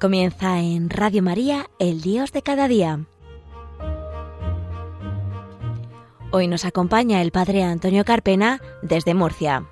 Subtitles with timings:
[0.00, 3.04] Comienza en Radio María, el Dios de cada día.
[6.32, 9.66] Hoy nos acompaña el Padre Antonio Carpena desde Murcia.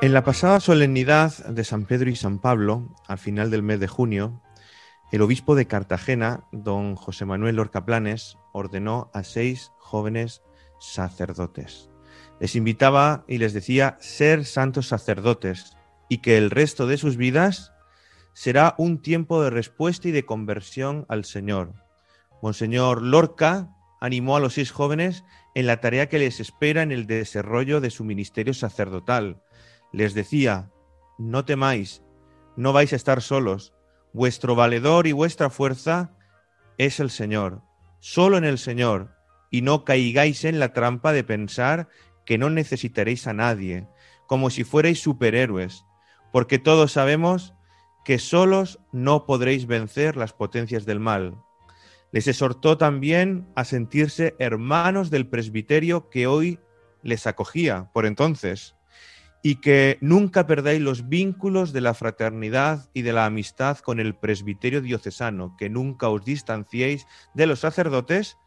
[0.00, 3.88] En la pasada solemnidad de San Pedro y San Pablo, al final del mes de
[3.88, 4.40] junio,
[5.12, 10.42] el obispo de Cartagena, don José Manuel Lorca Planes, ordenó a seis jóvenes
[10.80, 11.90] sacerdotes
[12.40, 15.76] les invitaba y les decía ser santos sacerdotes
[16.08, 17.72] y que el resto de sus vidas
[18.32, 21.74] será un tiempo de respuesta y de conversión al Señor.
[22.42, 23.70] Monseñor Lorca
[24.00, 27.90] animó a los seis jóvenes en la tarea que les espera en el desarrollo de
[27.90, 29.40] su ministerio sacerdotal.
[29.92, 30.70] Les decía,
[31.16, 32.02] no temáis,
[32.56, 33.72] no vais a estar solos,
[34.12, 36.10] vuestro valedor y vuestra fuerza
[36.76, 37.62] es el Señor,
[38.00, 39.14] solo en el Señor,
[39.50, 41.88] y no caigáis en la trampa de pensar
[42.24, 43.86] que no necesitaréis a nadie,
[44.26, 45.84] como si fuerais superhéroes,
[46.32, 47.54] porque todos sabemos
[48.04, 51.36] que solos no podréis vencer las potencias del mal.
[52.12, 56.60] Les exhortó también a sentirse hermanos del presbiterio que hoy
[57.02, 58.76] les acogía por entonces,
[59.46, 64.14] y que nunca perdáis los vínculos de la fraternidad y de la amistad con el
[64.14, 68.38] presbiterio diocesano, que nunca os distanciéis de los sacerdotes,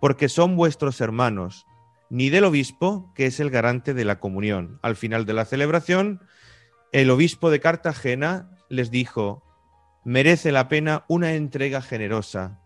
[0.00, 1.66] porque son vuestros hermanos,
[2.14, 4.78] ni del obispo, que es el garante de la comunión.
[4.82, 6.20] Al final de la celebración,
[6.92, 9.42] el obispo de Cartagena les dijo,
[10.04, 12.60] merece la pena una entrega generosa.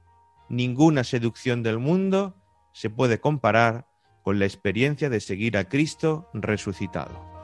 [0.50, 2.36] Ninguna seducción del mundo
[2.74, 3.86] se puede comparar
[4.22, 7.37] con la experiencia de seguir a Cristo resucitado.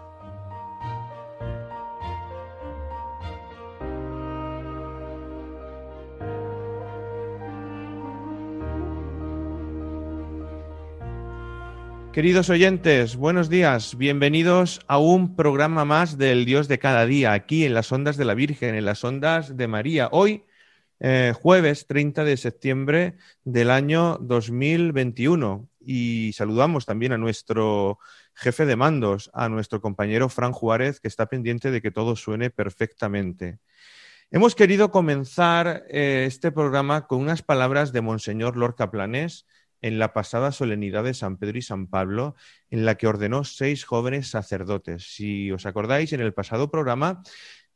[12.14, 13.98] Queridos oyentes, buenos días.
[13.98, 18.24] Bienvenidos a un programa más del Dios de cada día, aquí en las ondas de
[18.24, 20.08] la Virgen, en las ondas de María.
[20.12, 20.44] Hoy,
[21.00, 25.68] eh, jueves 30 de septiembre del año 2021.
[25.84, 27.98] Y saludamos también a nuestro
[28.32, 32.48] jefe de mandos, a nuestro compañero Fran Juárez, que está pendiente de que todo suene
[32.48, 33.58] perfectamente.
[34.30, 39.46] Hemos querido comenzar eh, este programa con unas palabras de Monseñor Lorca Planés,
[39.84, 42.36] en la pasada solemnidad de San Pedro y San Pablo,
[42.70, 45.14] en la que ordenó seis jóvenes sacerdotes.
[45.14, 47.22] Si os acordáis, en el pasado programa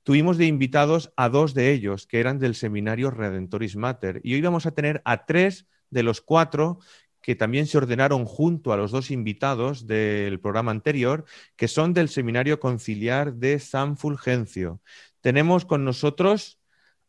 [0.05, 4.41] tuvimos de invitados a dos de ellos, que eran del seminario Redentoris Mater, y hoy
[4.41, 6.79] vamos a tener a tres de los cuatro
[7.21, 11.27] que también se ordenaron junto a los dos invitados del programa anterior,
[11.57, 14.81] que son del Seminario Conciliar de San Fulgencio.
[15.21, 16.59] Tenemos con nosotros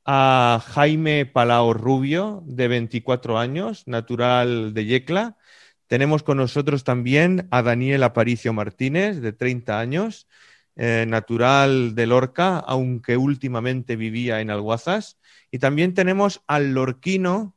[0.05, 5.37] a Jaime Palao Rubio, de 24 años, natural de Yecla.
[5.87, 10.27] Tenemos con nosotros también a Daniel Aparicio Martínez, de 30 años,
[10.75, 15.17] eh, natural de Lorca, aunque últimamente vivía en Alguazas.
[15.51, 17.55] Y también tenemos al lorquino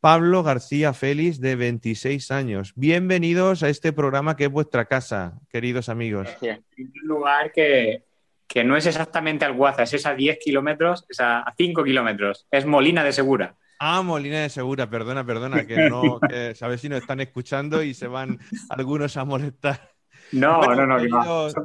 [0.00, 2.72] Pablo García Félix, de 26 años.
[2.76, 6.28] Bienvenidos a este programa que es vuestra casa, queridos amigos.
[6.40, 8.05] En un lugar que
[8.46, 13.04] que no es exactamente Alguaza, es a 10 kilómetros, es a 5 kilómetros, es Molina
[13.04, 13.56] de Segura.
[13.78, 17.94] Ah, Molina de Segura, perdona, perdona, que no, que, sabes si nos están escuchando y
[17.94, 19.92] se van algunos a molestar.
[20.32, 20.96] No, no, no.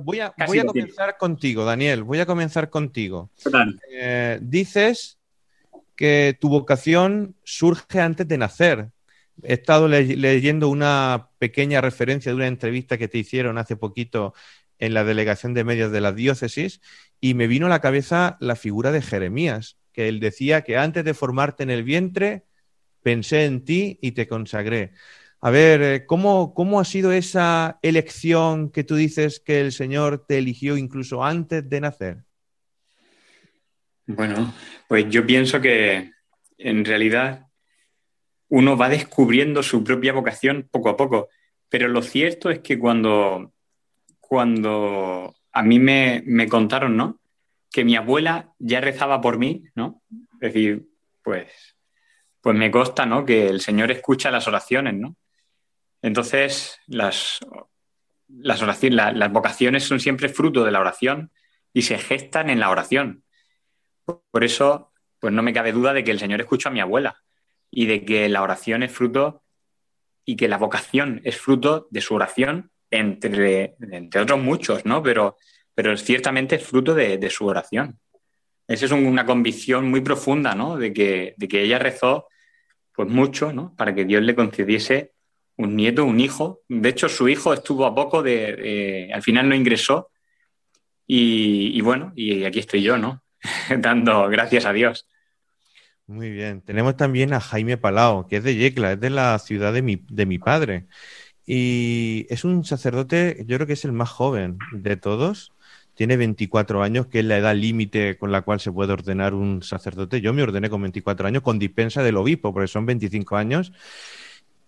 [0.04, 3.32] voy, a, voy a, comenzar contigo, Daniel, voy a comenzar contigo.
[3.92, 5.18] Eh, dices
[5.96, 8.90] que tu vocación surge antes de nacer.
[9.44, 14.36] He estado leyendo una pequeña referencia de una entrevista que te hicieron hace poquito
[14.82, 16.82] en la delegación de medios de la diócesis
[17.22, 21.06] y me vino a la cabeza la figura de Jeremías, que él decía que antes
[21.06, 22.46] de formarte en el vientre,
[23.04, 24.92] pensé en ti y te consagré.
[25.40, 30.26] A ver, eh, ¿cómo, ¿cómo, ha sido esa elección que tú dices que el Señor
[30.28, 32.18] te eligió incluso antes de nacer?
[34.08, 34.54] Bueno,
[34.88, 36.12] pues yo pienso que
[36.58, 37.48] en realidad
[38.50, 41.30] uno va descubriendo su propia vocación poco a poco,
[41.70, 43.54] pero lo cierto es que cuando
[44.32, 47.20] cuando a mí me, contaron, ¿no?
[47.70, 50.04] Que mi abuela ya rezaba por mí, ¿no?
[50.36, 50.88] Es decir,
[51.22, 51.76] pues,
[52.40, 53.26] pues me consta, ¿no?
[53.26, 55.18] Que el Señor escucha las oraciones, ¿no?
[56.02, 57.40] Entonces, las,
[58.30, 61.34] las, las vocaciones son siempre fruto de la oración
[61.74, 63.26] y se gestan en la oración.
[64.06, 67.22] Por eso, pues no me cabe duda de que el Señor escucha a mi abuela
[67.70, 69.44] y de que la oración es fruto
[70.24, 75.02] y que la vocación es fruto de su oración entre, entre otros muchos, ¿no?
[75.02, 75.38] Pero,
[75.74, 77.98] pero ciertamente es fruto de, su oración.
[78.68, 80.78] Esa es una convicción muy profunda, ¿no?
[80.78, 82.28] De que, de que ella rezó
[82.94, 83.74] pues mucho, ¿no?
[83.76, 85.14] Para que Dios le concediese
[85.58, 86.62] un nieto, un hijo.
[86.68, 90.10] De hecho, su hijo estuvo a poco de, al final no ingresó.
[91.08, 93.24] Y, bueno, y aquí estoy yo, ¿no?
[93.80, 95.08] Dando gracias a Dios.
[96.08, 96.62] Muy bien.
[96.62, 100.06] Tenemos también a Jaime Palao, que es de Yecla, es de la ciudad de mi,
[100.10, 100.88] de mi padre.
[101.54, 105.52] Y es un sacerdote, yo creo que es el más joven de todos.
[105.96, 109.62] Tiene 24 años, que es la edad límite con la cual se puede ordenar un
[109.62, 110.22] sacerdote.
[110.22, 113.74] Yo me ordené con 24 años con dispensa del obispo, porque son 25 años.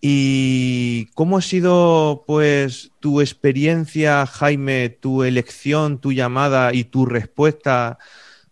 [0.02, 7.96] ¿Y cómo ha sido, pues, tu experiencia, Jaime, tu elección, tu llamada y tu respuesta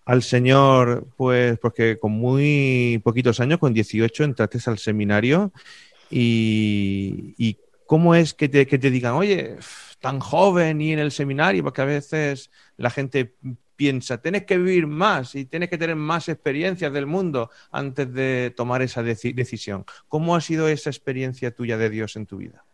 [0.07, 1.07] al Señor?
[1.19, 5.53] Pues, porque con muy poquitos años, con 18, entraste al seminario
[6.11, 7.59] y, y
[7.93, 9.57] ¿cómo es que te, que te digan, oye,
[10.01, 11.63] tan joven y en el seminario?
[11.63, 13.35] Porque a veces la gente
[13.77, 18.51] piensa, tienes que vivir más y tienes que tener más experiencias del mundo antes de
[18.57, 19.85] tomar esa decisión.
[20.09, 22.65] ¿Cómo ha sido esa experiencia tuya de Dios en tu vida?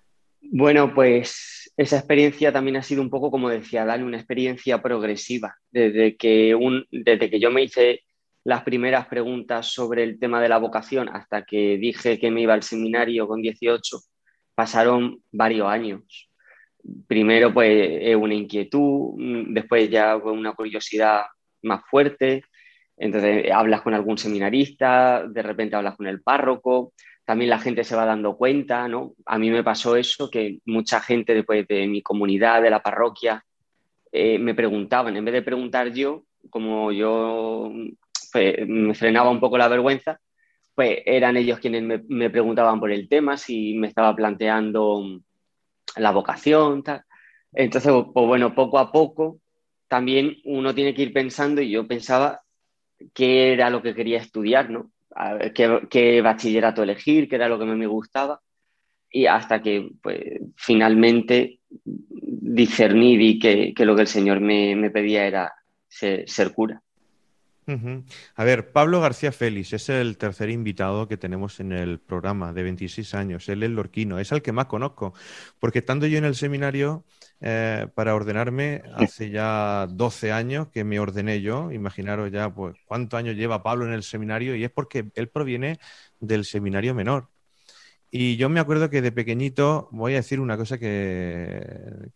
[0.40, 5.56] Bueno, pues esa experiencia también ha sido un poco, como decía Dani, una experiencia progresiva.
[5.72, 8.02] Desde que, un, desde que yo me hice
[8.44, 12.54] las primeras preguntas sobre el tema de la vocación hasta que dije que me iba
[12.54, 13.98] al seminario con 18,
[14.58, 16.28] pasaron varios años.
[17.06, 19.14] Primero pues una inquietud,
[19.50, 21.26] después ya una curiosidad
[21.62, 22.42] más fuerte,
[22.96, 26.92] entonces hablas con algún seminarista, de repente hablas con el párroco,
[27.24, 29.12] también la gente se va dando cuenta, ¿no?
[29.26, 33.44] A mí me pasó eso, que mucha gente después de mi comunidad, de la parroquia,
[34.10, 37.72] eh, me preguntaban, en vez de preguntar yo, como yo
[38.34, 40.18] me frenaba un poco la vergüenza,
[40.78, 45.02] pues eran ellos quienes me, preguntaban por el tema, si me estaba planteando
[45.96, 47.02] la vocación, tal.
[47.52, 49.40] Entonces, pues bueno, poco a poco
[49.88, 52.42] también uno tiene que ir pensando y yo pensaba
[53.12, 54.92] qué era lo que quería estudiar, ¿no?
[55.52, 58.40] Qué, bachillerato elegir, qué era lo que me gustaba.
[59.10, 60.20] Y hasta que pues,
[60.54, 65.52] finalmente discerní que, que, lo que el Señor me, pedía era
[65.88, 66.80] ser cura.
[68.34, 72.62] A ver, Pablo García Félix es el tercer invitado que tenemos en el programa de
[72.62, 73.46] 26 años.
[73.50, 75.12] Él es lorquino, es el que más conozco,
[75.58, 77.04] porque estando yo en el seminario
[77.40, 83.18] eh, para ordenarme hace ya 12 años que me ordené yo, imaginaros ya pues cuántos
[83.18, 85.78] años lleva Pablo en el seminario y es porque él proviene
[86.20, 87.28] del seminario menor.
[88.10, 91.62] Y yo me acuerdo que de pequeñito, voy a decir una cosa que,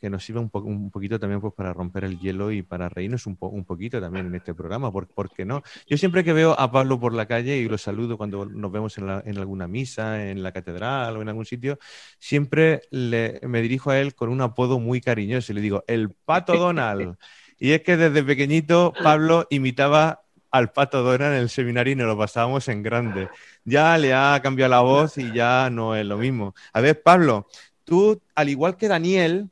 [0.00, 3.26] que nos sirve un, un, poquito también pues, para romper el hielo y para reírnos
[3.26, 5.62] un, un poquito también en este programa, ¿por, qué no?
[5.86, 8.96] Yo siempre que veo a Pablo por la calle y lo saludo cuando nos vemos
[8.96, 11.78] en, la, en alguna misa, en la catedral o en algún sitio,
[12.18, 16.10] siempre le, me dirijo a él con un apodo muy cariñoso y le digo, el
[16.10, 17.16] Pato Donald.
[17.58, 20.21] Y es que desde pequeñito Pablo imitaba
[20.52, 23.28] al Pato Donald en el seminario y nos lo pasábamos en grande
[23.64, 26.54] ya le ha cambiado la voz y ya no es lo mismo.
[26.72, 27.46] A ver, Pablo,
[27.84, 29.50] tú, al igual que Daniel,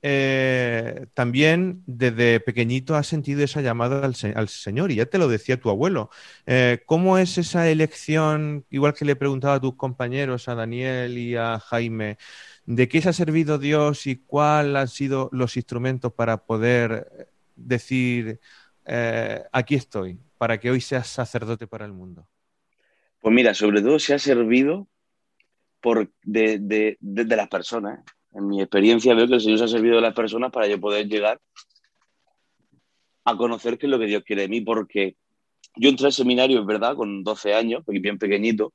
[0.00, 5.60] eh, también desde pequeñito has sentido esa llamada al, Señor y ya te lo decía
[5.60, 6.10] tu abuelo.
[6.46, 11.36] Eh, ¿Cómo es esa elección, igual que le preguntaba a tus compañeros, a Daniel y
[11.36, 12.18] a Jaime,
[12.66, 18.40] de qué se ha servido Dios y cuáles han sido los instrumentos para poder decir,
[18.88, 22.26] eh, aquí estoy, para que hoy seas sacerdote para el mundo?
[23.20, 24.88] Pues mira, sobre todo se ha servido
[25.80, 28.04] por de, las personas.
[28.32, 30.80] En mi experiencia veo que el Señor se ha servido de las personas para yo
[30.80, 31.40] poder llegar
[33.24, 35.16] a conocer qué es lo que Dios quiere de mí, porque
[35.76, 38.72] yo entré al seminario, es verdad, con 12 años, bien pequeñito,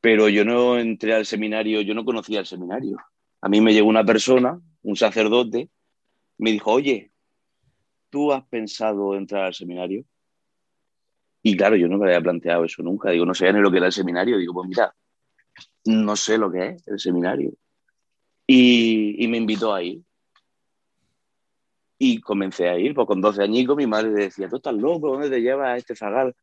[0.00, 2.96] pero yo no entré al seminario, yo no conocía el seminario.
[3.42, 5.68] A mí me llegó una persona, un sacerdote,
[6.38, 7.12] me dijo, oye,
[8.14, 10.04] ¿tú has pensado entrar al seminario?
[11.42, 13.10] Y claro, yo no me había planteado eso nunca.
[13.10, 14.38] Digo, no sé ni lo que era el seminario.
[14.38, 14.94] Digo, pues mira,
[15.86, 17.52] no sé lo que es el seminario.
[18.46, 20.00] Y, me invitó a ir.
[21.98, 25.28] Y comencé a ir, pues con 12 añicos mi madre decía, tú estás loco, ¿dónde
[25.28, 26.36] te llevas este zagal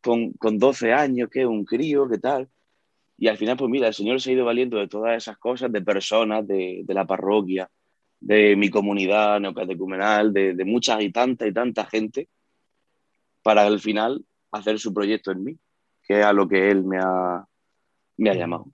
[0.00, 1.28] con, con 12 años?
[1.30, 1.44] ¿Qué?
[1.44, 2.08] ¿Un crío?
[2.08, 2.48] ¿Qué tal?
[3.18, 5.70] Y al final, pues mira, el Señor se ha ido valiendo de todas esas cosas,
[5.70, 7.70] de personas, de, de la parroquia,
[8.20, 12.28] de mi comunidad neocatecumenal, de, de muchas y tanta y tanta gente,
[13.42, 15.58] para al final hacer su proyecto en mí,
[16.02, 17.46] que es a lo que él me ha,
[18.16, 18.66] me ha llamado.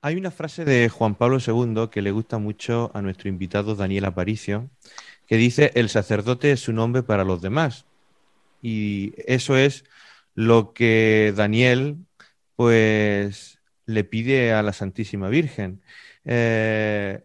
[0.00, 4.04] Hay una frase de Juan Pablo II que le gusta mucho a nuestro invitado Daniel
[4.04, 4.70] Aparicio,
[5.26, 7.86] que dice, el sacerdote es un hombre para los demás.
[8.62, 9.84] Y eso es
[10.34, 11.96] lo que Daniel,
[12.54, 15.82] pues, le pide a la Santísima Virgen.
[16.24, 17.24] Eh,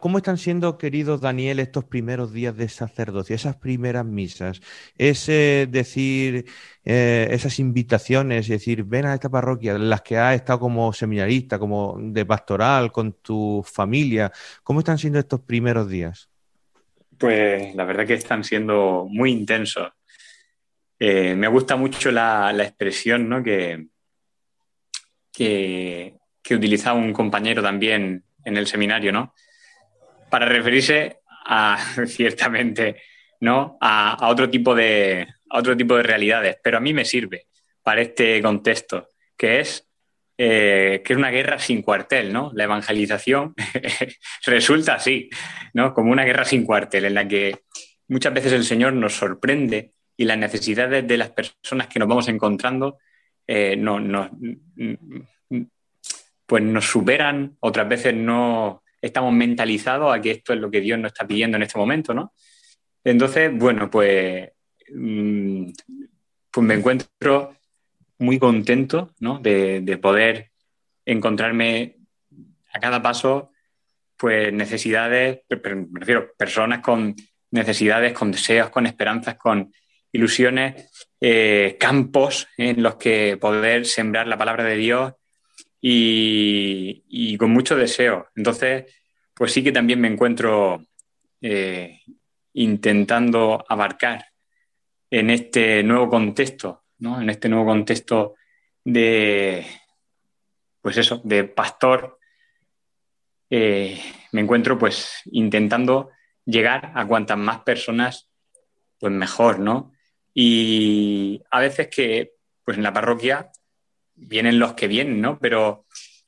[0.00, 4.62] ¿Cómo están siendo, queridos Daniel, estos primeros días de sacerdocio, esas primeras misas?
[4.96, 6.46] Ese decir,
[6.86, 11.58] eh, esas invitaciones, es decir, ven a esta parroquia, las que has estado como seminarista,
[11.58, 14.32] como de pastoral, con tu familia.
[14.62, 16.30] ¿Cómo están siendo estos primeros días?
[17.18, 19.92] Pues la verdad que están siendo muy intensos.
[20.98, 23.42] Eh, me gusta mucho la, expresión ¿no?
[23.42, 23.88] que,
[25.30, 29.34] que, que utilizaba un compañero también en el seminario, ¿no?
[30.30, 33.02] Para referirse a, ciertamente,
[33.40, 33.78] ¿no?
[33.80, 37.46] A, otro tipo de, otro tipo de realidades, pero a mí me sirve
[37.82, 39.88] para este contexto, que es
[40.40, 42.52] eh, que es una guerra sin cuartel, ¿no?
[42.54, 43.54] La evangelización
[44.46, 45.28] resulta así,
[45.74, 45.92] ¿no?
[45.92, 47.62] Como una guerra sin cuartel, en la que
[48.06, 52.28] muchas veces el Señor nos sorprende y las necesidades de las personas que nos vamos
[52.28, 52.98] encontrando
[53.48, 54.30] eh, no, no,
[56.46, 60.98] pues nos superan, otras veces no estamos mentalizados a que esto es lo que Dios
[60.98, 62.32] nos está pidiendo en este momento, ¿no?
[63.04, 64.50] Entonces, bueno, pues,
[64.92, 65.70] mm,
[66.50, 67.54] pues me encuentro
[68.18, 69.38] muy contento ¿no?
[69.38, 70.50] de, poder
[71.04, 71.96] encontrarme
[72.72, 73.52] a cada paso
[74.16, 77.14] pues necesidades, me refiero, personas con
[77.52, 79.72] necesidades, con deseos, con esperanzas, con
[80.10, 80.90] ilusiones,
[81.20, 85.12] eh, campos en los que poder sembrar la palabra de Dios
[85.80, 88.28] y, con mucho deseo.
[88.34, 88.92] Entonces,
[89.34, 90.84] pues sí que también me encuentro
[91.40, 92.00] eh,
[92.54, 94.26] intentando abarcar
[95.10, 97.20] en este nuevo contexto, ¿no?
[97.20, 98.34] En este nuevo contexto
[98.84, 99.64] de,
[100.80, 102.18] pues eso, de pastor,
[103.50, 104.00] eh,
[104.32, 106.10] me encuentro pues intentando
[106.44, 108.28] llegar a cuantas más personas,
[108.98, 109.92] pues mejor, ¿no?
[110.34, 113.50] Y a veces que, pues en la parroquia
[114.18, 115.38] vienen los que vienen, ¿no?
[115.38, 115.86] Pero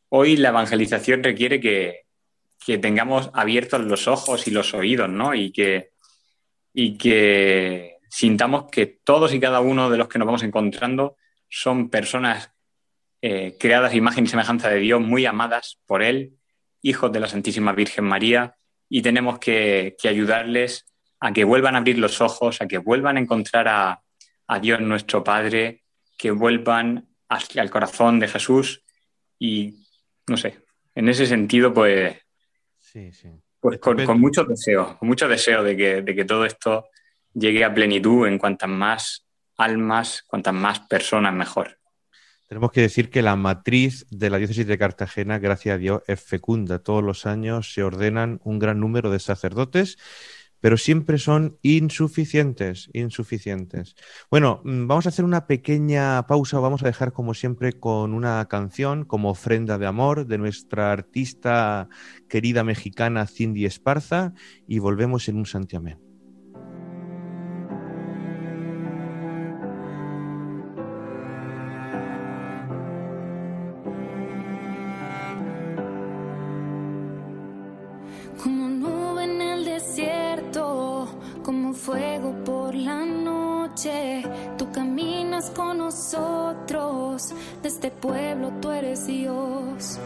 [0.09, 2.07] hoy la evangelización requiere que,
[2.81, 5.35] tengamos abiertos los ojos y los oídos, ¿no?
[5.35, 5.91] Y que,
[6.73, 11.17] y que sintamos que todos y cada uno de los que nos vamos encontrando
[11.49, 12.53] son personas
[13.23, 16.35] eh, creadas imagen y semejanza de Dios, muy amadas por Él,
[16.81, 18.57] hijos de la Santísima Virgen María,
[18.89, 20.87] y tenemos que, ayudarles
[21.19, 24.03] a que vuelvan a abrir los ojos, a que vuelvan a encontrar a,
[24.47, 25.83] a Dios nuestro Padre,
[26.17, 28.83] que vuelvan hacia el corazón de Jesús
[29.39, 29.87] y,
[30.27, 30.59] no sé,
[30.95, 32.17] en ese sentido, pues,
[33.61, 36.89] pues con, mucho deseo, con mucho deseo de que, de que todo esto
[37.33, 41.79] llegue a plenitud en cuantas más almas, cuantas más personas, mejor.
[42.49, 46.21] Tenemos que decir que la matriz de la diócesis de Cartagena, gracias a Dios, es
[46.21, 46.81] fecunda.
[46.81, 49.99] Todos los años se ordenan un gran número de sacerdotes
[50.61, 53.95] pero siempre son insuficientes, insuficientes.
[54.31, 58.47] Bueno, mm, vamos a hacer una pequeña pausa, vamos a dejar como siempre con una
[58.49, 61.89] canción como ofrenda de amor de nuestra artista
[62.29, 64.35] querida mexicana Cindy Esparza
[64.67, 66.10] y volvemos en un santiamén.
[85.49, 87.33] con nosotros,
[87.63, 89.99] de este pueblo tú eres Dios.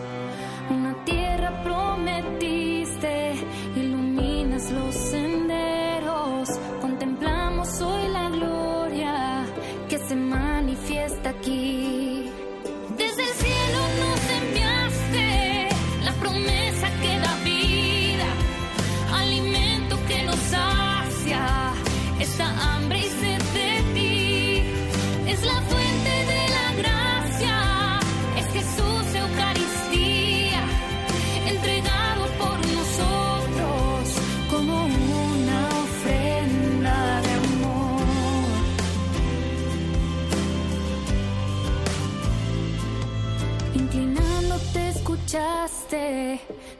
[0.70, 3.34] Una tierra prometiste,
[3.74, 6.48] iluminas los senderos,
[6.80, 9.44] contemplamos hoy la gloria
[9.88, 11.83] que se manifiesta aquí.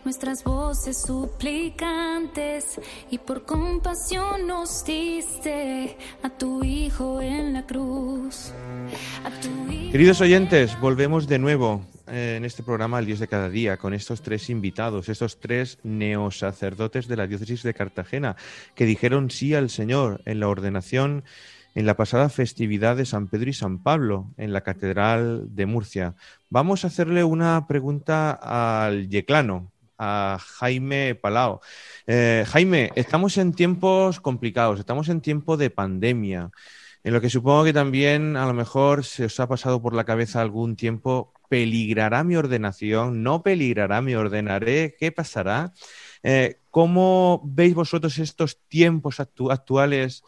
[0.04, 2.80] Nuestras voces suplicantes
[3.10, 8.52] y por compasión nos diste a tu Hijo en la cruz.
[9.92, 13.94] Queridos oyentes, volvemos de nuevo eh, en este programa El Dios de cada día con
[13.94, 18.36] estos tres invitados, estos tres neosacerdotes de la diócesis de Cartagena
[18.74, 21.24] que dijeron sí al Señor en la ordenación
[21.74, 26.14] en la pasada festividad de San Pedro y San Pablo en la Catedral de Murcia.
[26.48, 31.60] Vamos a hacerle una pregunta al yeclano, a Jaime Palao.
[32.06, 36.50] Eh, Jaime, estamos en tiempos complicados, estamos en tiempo de pandemia,
[37.02, 40.04] en lo que supongo que también a lo mejor se os ha pasado por la
[40.04, 43.22] cabeza algún tiempo ¿Peligrará mi ordenación?
[43.22, 44.96] ¿No peligrará mi ordenaré?
[44.98, 45.72] ¿Qué pasará?
[46.22, 50.24] Eh, ¿Cómo veis vosotros estos tiempos actuales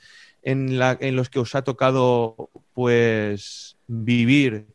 [0.47, 4.69] en, los que os ha tocado pues vivir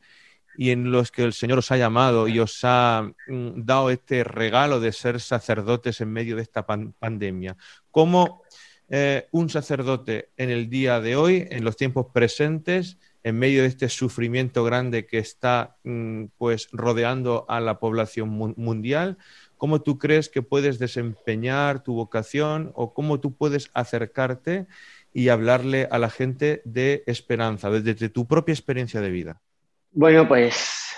[0.57, 4.25] y en los que el Señor os ha llamado y os ha mm, dado este
[4.25, 7.55] regalo de ser sacerdotes en medio de esta pandemia?
[7.89, 8.43] ¿Cómo
[8.89, 13.69] eh, un sacerdote en el día de hoy, en los tiempos presentes, en medio de
[13.69, 19.17] este sufrimiento grande que está mm, pues rodeando a la población mundial,
[19.55, 24.67] cómo tú crees que puedes desempeñar tu vocación o cómo tú puedes acercarte
[25.13, 29.41] y hablarle a la gente de esperanza, desde tu propia experiencia de vida.
[29.91, 30.95] Bueno, pues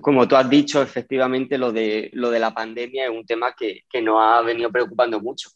[0.00, 3.82] como tú has dicho, efectivamente lo de, lo de la pandemia es un tema que,
[3.88, 5.50] que nos ha venido preocupando mucho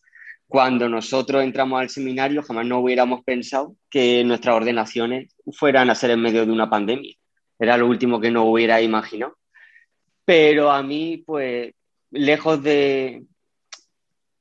[0.49, 6.11] cuando nosotros entramos al seminario jamás no hubiéramos pensado que nuestras ordenaciones fueran a ser
[6.11, 7.15] en medio de una pandemia.
[7.59, 9.37] Era lo último que no hubiera imaginado.
[10.25, 11.73] Pero a mí, pues,
[12.11, 13.25] lejos de,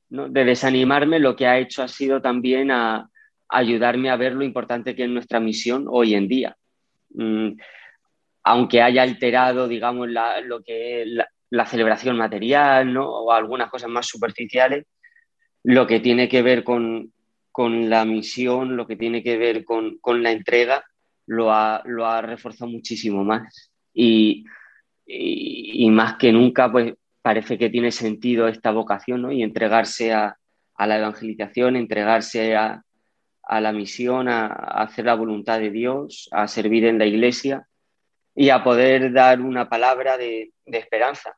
[0.09, 3.09] de desanimarme, lo que ha hecho ha sido también a,
[3.55, 6.57] ayudarme a ver lo importante que es nuestra misión hoy en día.
[7.13, 7.51] Mm,
[8.43, 10.09] aunque haya alterado, digamos,
[10.43, 13.09] lo que es la, la, celebración material ¿no?
[13.09, 14.85] o algunas cosas más superficiales,
[15.63, 17.11] lo que tiene que ver con,
[17.57, 20.83] la misión, lo que tiene que ver con, la entrega,
[21.25, 23.71] lo ha, lo ha, reforzado muchísimo más.
[23.93, 24.45] Y,
[25.89, 29.31] más que nunca, pues parece que tiene sentido esta vocación ¿no?
[29.31, 30.37] y entregarse a,
[30.77, 32.83] la evangelización, entregarse a,
[33.49, 37.67] la misión, a, hacer la voluntad de Dios, a servir en la iglesia
[38.35, 41.37] y a poder dar una palabra de esperanza.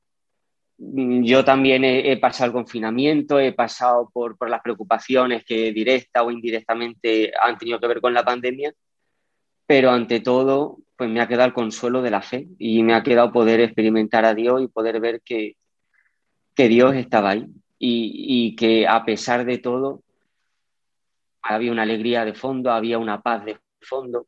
[0.79, 7.31] Yo también he, pasado el confinamiento, he pasado por, las preocupaciones que directa o indirectamente
[7.41, 8.73] han tenido que ver con la pandemia,
[9.65, 13.01] pero ante todo, pues me ha quedado el consuelo de la fe y me ha
[13.01, 15.55] quedado poder experimentar a Dios y poder ver que,
[16.53, 17.47] que Dios estaba ahí
[17.79, 20.03] y que a pesar de todo
[21.47, 24.27] había una alegría de fondo, había una paz de fondo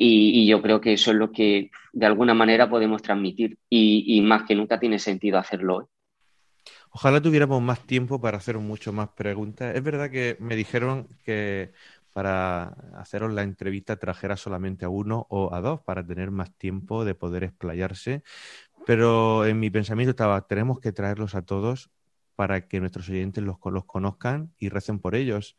[0.00, 4.44] y, yo creo que eso es lo que de alguna manera podemos transmitir y, más
[4.44, 5.84] que nunca tiene sentido hacerlo hoy.
[6.90, 9.74] Ojalá tuviéramos más tiempo para hacer mucho más preguntas.
[9.74, 11.72] Es verdad que me dijeron que
[12.12, 17.04] para haceros la entrevista trajera solamente a uno o a dos para tener más tiempo
[17.04, 18.22] de poder explayarse,
[18.86, 21.90] pero en mi pensamiento estaba, tenemos que traerlos a todos
[22.36, 25.56] para que nuestros oyentes los, los conozcan y recen por ellos.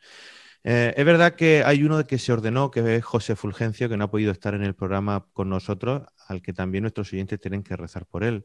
[0.62, 4.04] Eh, es verdad que hay uno que se ordenó, que es José Fulgencio, que no
[4.04, 7.76] ha podido estar en el programa con nosotros, al que también nuestros oyentes tienen que
[7.76, 8.44] rezar por él.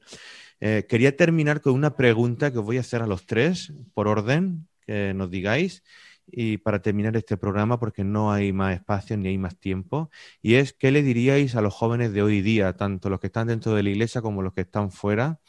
[0.62, 4.08] Eh, quería terminar con una pregunta que os voy a hacer a los tres, por
[4.08, 5.84] orden, que nos digáis,
[6.28, 10.10] y para terminar este programa, porque no hay más espacio ni hay más tiempo,
[10.41, 13.47] y es, ¿qué le diríais a los jóvenes de hoy día, tanto los que están
[13.47, 15.39] dentro de la iglesia como los que están fuera?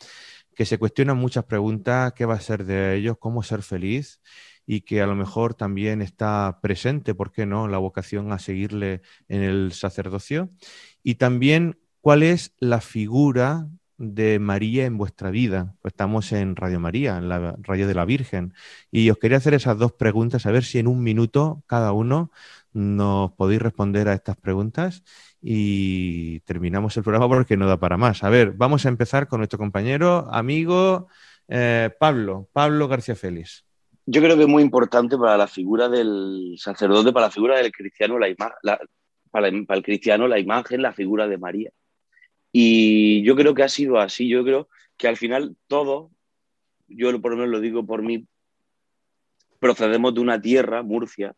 [0.55, 4.23] que se cuestionan muchas preguntas, qué va a ser de ellos, cómo ser feliz
[4.67, 9.03] y que a lo mejor también está presente, ¿por qué no?, la vocación a seguirle
[9.29, 10.51] en el sacerdocio.
[11.03, 15.75] Y también, ¿cuál es la figura de María en vuestra vida?
[15.81, 18.55] Pues estamos en Radio María, en la radio de la Virgen.
[18.91, 22.33] Y os quería hacer esas dos preguntas, a ver si en un minuto cada uno
[22.73, 25.03] nos podéis responder a estas preguntas
[25.41, 28.25] y terminamos el programa porque no da para más.
[28.25, 31.09] A ver, vamos a empezar con nuestro compañero, amigo
[31.49, 33.66] eh, Pablo, Pablo García Félix
[34.07, 37.73] yo creo que es muy importante para la figura del sacerdote, para la figura del
[37.73, 38.79] cristiano, la,
[39.33, 41.71] para, el cristiano, la imagen, la figura de María.
[42.53, 44.29] Y yo creo que ha sido así.
[44.29, 46.13] Yo creo que al final todo,
[46.87, 48.27] yo por lo menos lo digo por mí,
[49.59, 51.35] procedemos de una tierra, Murcia,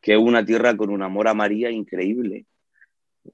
[0.00, 2.46] que es una tierra con un amor a María increíble.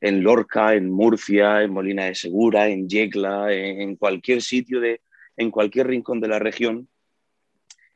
[0.02, 5.00] En Lorca, en Murcia, en Molina de Segura, en Yecla, en cualquier sitio, de,
[5.38, 6.88] en cualquier rincón de la región,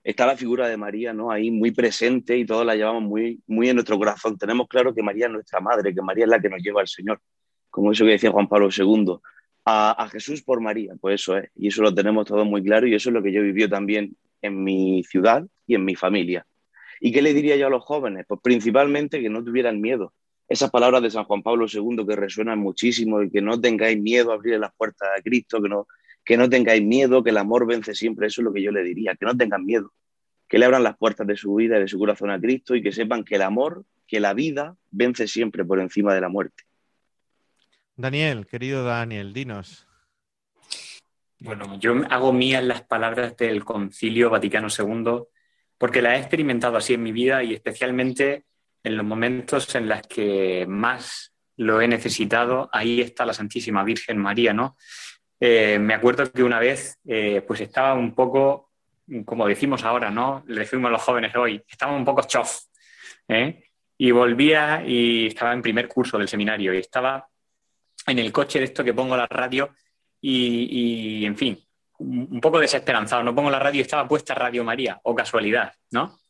[0.04, 1.30] está la figura de María ¿no?
[1.30, 4.36] ahí muy presente y todos la llevamos muy, muy en nuestro corazón.
[4.36, 6.88] Tenemos claro que María es nuestra madre, que María es la que nos lleva al
[6.88, 7.20] Señor,
[7.70, 9.16] como eso que decía Juan Pablo II.
[9.64, 12.94] A, Jesús por María, pues eso es, y eso lo tenemos todos muy claro y
[12.94, 16.44] eso es lo que yo vivió también en mi ciudad y en mi familia.
[16.98, 18.24] ¿Y qué le diría yo a los jóvenes?
[18.26, 20.14] Pues principalmente que no tuvieran miedo.
[20.48, 24.32] Esas palabras de San Juan Pablo II que resuenan muchísimo y que no tengáis miedo
[24.32, 25.86] a abrir las puertas a Cristo, que no,
[26.24, 28.82] que no tengáis miedo, que el amor vence siempre, eso es lo que yo le
[28.82, 29.92] diría, que no tengan miedo,
[30.48, 32.82] que le abran las puertas de su vida y de su corazón a Cristo y
[32.82, 36.64] que sepan que el amor, que la vida vence siempre por encima de la muerte.
[37.96, 39.86] Daniel, querido Daniel, dinos.
[41.40, 45.24] Bueno, yo hago mías las palabras del Concilio Vaticano II
[45.76, 48.44] porque las he experimentado así en mi vida y especialmente
[48.84, 54.18] en los momentos en los que más lo he necesitado, ahí está la Santísima Virgen
[54.18, 54.76] María, ¿no?
[55.44, 58.70] Eh, me acuerdo que una vez eh, pues estaba un poco,
[59.24, 60.44] como decimos ahora, ¿no?
[60.46, 62.60] Le decimos a los jóvenes hoy, estaba un poco chof.
[63.26, 63.64] ¿eh?
[63.98, 67.28] Y volvía y estaba en primer curso del seminario y estaba
[68.06, 69.74] en el coche de esto que pongo la radio
[70.20, 71.58] y, en fin,
[71.98, 73.24] un poco desesperanzado.
[73.24, 76.20] No pongo la radio y estaba puesta Radio María, o casualidad, ¿no?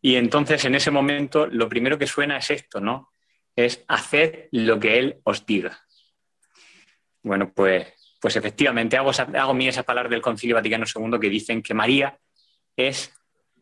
[0.00, 3.12] Y entonces en ese momento lo primero que suena es esto, ¿no?
[3.54, 5.78] Es hacer lo que Él os diga.
[7.22, 11.62] Bueno, pues, pues efectivamente hago, hago mí esas palabras del Concilio Vaticano II que dicen
[11.62, 12.18] que María
[12.76, 13.12] es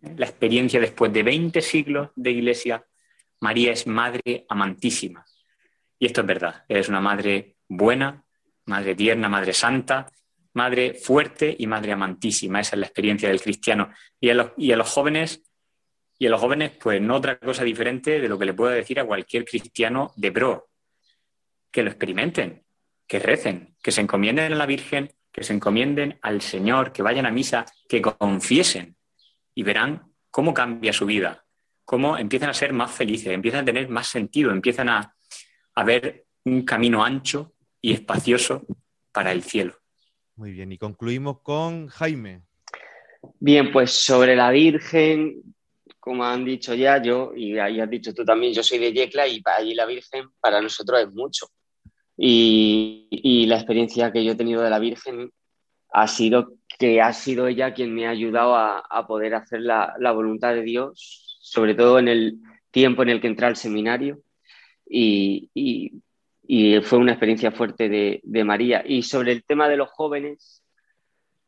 [0.03, 2.85] la experiencia después de 20 siglos de iglesia.
[3.41, 5.25] María es madre amantísima.
[5.99, 6.65] Y esto es verdad.
[6.69, 8.25] Es una madre buena,
[8.67, 10.11] madre tierna, madre santa,
[10.55, 12.61] madre fuerte y madre amantísima.
[12.61, 13.93] Esa es la experiencia del cristiano.
[14.21, 15.43] Y a los, y a los jóvenes
[16.19, 18.99] y a los jóvenes, pues no otra cosa diferente de lo que le puedo decir
[18.99, 20.69] a cualquier cristiano de pro.
[21.71, 22.65] Que lo experimenten,
[23.09, 27.27] que recen, que se encomienden a la Virgen, que se encomienden al Señor, que vayan
[27.27, 28.97] a misa, que confiesen
[29.55, 31.45] y verán cómo cambia su vida,
[31.85, 35.15] cómo empiezan a ser más felices, empiezan a tener más sentido, empiezan a,
[35.75, 38.67] a ver un camino ancho y espacioso
[39.11, 39.75] para el cielo.
[40.37, 42.43] Muy bien, y concluimos con Jaime.
[43.41, 45.43] Bien, pues sobre la Virgen,
[45.99, 49.27] como han dicho ya, yo, y ahí has dicho tú también, yo soy de Yecla
[49.27, 51.49] y allí la Virgen para nosotros es mucho.
[52.21, 55.31] Y, la experiencia que yo he tenido de la Virgen
[55.91, 60.55] ha sido que ha sido ella quien me ha ayudado a, poder hacer la, voluntad
[60.55, 62.39] de Dios, sobre todo en el
[62.71, 64.21] tiempo en el que entré al seminario.
[64.87, 65.51] Y,
[66.83, 68.83] fue una experiencia fuerte de, María.
[68.85, 70.63] Y sobre el tema de los jóvenes,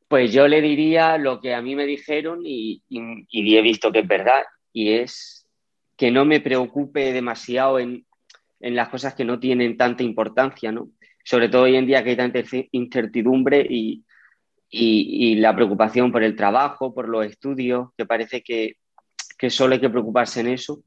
[0.08, 4.08] pues yo le diría lo que a mí me dijeron y, he visto que es
[4.08, 5.48] verdad, y es
[5.96, 8.06] que no me preocupe demasiado en,
[8.60, 10.90] las cosas que no tienen tanta importancia, ¿no?
[11.24, 12.40] Sobre todo hoy en día que hay tanta
[12.72, 14.04] incertidumbre y,
[15.36, 18.76] la preocupación por el trabajo, por los estudios, que parece que,
[19.48, 20.82] solo hay que preocuparse en eso,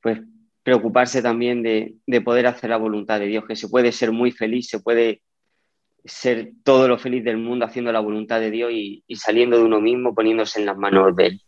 [0.00, 0.20] pues
[0.62, 4.30] preocuparse también de, de poder hacer la voluntad de Dios, que se puede ser muy
[4.30, 5.22] feliz, se puede
[6.04, 9.80] ser todo lo feliz del mundo haciendo la voluntad de Dios y, saliendo de uno
[9.80, 11.42] mismo, poniéndose en las manos de Él.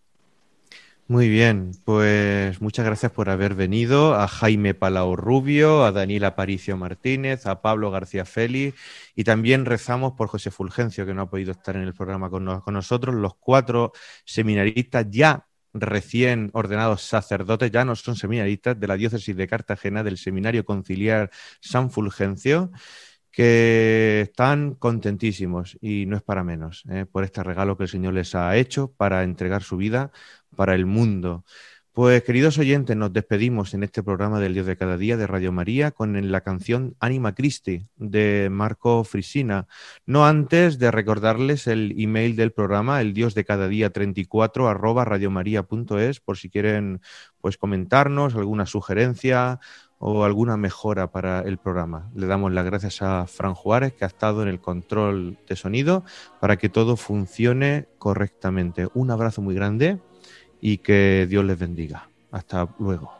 [1.10, 6.76] Muy bien, pues muchas gracias por haber venido a Jaime Palau Rubio, a Daniel Aparicio
[6.76, 8.78] Martínez, a Pablo García Félix
[9.16, 12.60] y también rezamos por José Fulgencio, que no ha podido estar en el programa con,
[12.60, 13.90] con nosotros, los cuatro
[14.24, 20.16] seminaristas ya recién ordenados sacerdotes, ya no son seminaristas de la diócesis de Cartagena, del
[20.16, 22.70] Seminario Conciliar San Fulgencio
[23.30, 27.06] que están contentísimos y no es para menos ¿eh?
[27.10, 30.10] por este regalo que el Señor les ha hecho para entregar su vida
[30.56, 31.44] para el mundo.
[31.92, 35.50] Pues queridos oyentes, nos despedimos en este programa del Dios de cada día de Radio
[35.50, 39.66] María con la canción Anima Christi de Marco Frisina.
[40.06, 45.04] No antes de recordarles el email del programa, el Dios de cada día 34 arroba
[45.04, 47.00] radiomaria.es, por si quieren
[47.40, 49.58] pues comentarnos alguna sugerencia
[50.02, 52.10] o alguna mejora para el programa.
[52.14, 56.04] Le damos las gracias a Fran Juárez, que ha estado en el control de sonido,
[56.40, 58.88] para que todo funcione correctamente.
[58.94, 59.98] Un abrazo muy grande
[60.58, 62.08] y que Dios les bendiga.
[62.32, 63.19] Hasta luego.